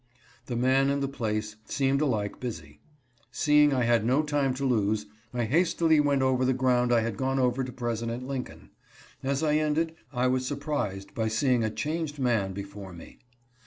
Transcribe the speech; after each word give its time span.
The 0.47 0.55
man 0.55 0.89
and 0.89 1.03
the 1.03 1.07
place 1.07 1.57
seemed 1.65 2.01
alike 2.01 2.39
busy. 2.39 2.79
Seeing 3.31 3.71
I 3.71 3.83
had 3.83 4.03
no 4.03 4.23
time 4.23 4.55
to 4.55 4.65
lose, 4.65 5.05
I 5.31 5.43
hastily 5.45 5.99
went 5.99 6.23
over 6.23 6.43
the 6.43 6.55
ground 6.55 6.91
I 6.91 7.01
had 7.01 7.15
gone 7.17 7.37
over 7.37 7.63
to 7.63 7.71
President 7.71 8.27
Lincoln. 8.27 8.71
As 9.21 9.43
I 9.43 9.57
ended 9.57 9.93
I 10.11 10.25
was 10.25 10.43
surprised 10.47 11.13
by 11.13 11.27
seeing 11.27 11.63
a 11.63 11.69
changed 11.69 12.17
man 12.17 12.51
before 12.51 12.93
me. 12.93 13.19